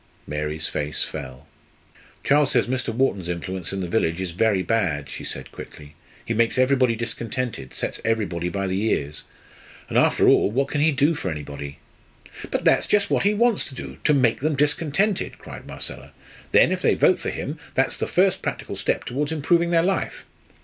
[0.25, 1.45] Mary's face fell.
[2.23, 2.91] "Charles says Mr.
[2.91, 5.93] Wharton's influence in the village is very bad," she said quickly.
[6.25, 9.21] "He makes everybody discontented; sets everybody by the ears;
[9.89, 11.77] and, after all, what can he do for anybody?"
[12.49, 16.13] "But that's just what he wants to do to make them discontented," cried Marcella.
[16.51, 20.25] "Then, if they vote for him, that's the first practical step towards improving their life."